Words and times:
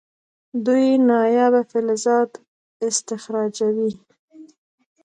دوی 0.65 0.87
نایابه 1.07 1.61
فلزات 1.71 2.31
استخراجوي. 2.87 3.93